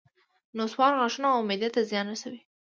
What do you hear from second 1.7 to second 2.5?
ته زیان رسوي